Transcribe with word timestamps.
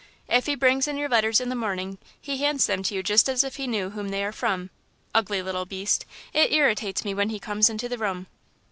"If 0.27 0.47
he 0.47 0.55
brings 0.55 0.87
in 0.87 0.97
your 0.97 1.09
letters 1.09 1.39
in 1.39 1.49
the 1.49 1.55
morning 1.55 1.99
he 2.19 2.37
hands 2.39 2.65
them 2.65 2.81
to 2.81 2.95
you 2.95 3.03
just 3.03 3.29
as 3.29 3.43
if 3.43 3.57
he 3.57 3.67
knew 3.67 3.91
whom 3.91 4.09
they 4.09 4.23
are 4.23 4.31
from. 4.31 4.71
Ugly 5.13 5.43
little 5.43 5.65
beast; 5.67 6.07
it 6.33 6.51
irritates 6.51 7.05
me 7.05 7.13
when 7.13 7.29
he 7.29 7.37
comes 7.39 7.69
into 7.69 7.87
the 7.87 7.99
room." 7.99 8.25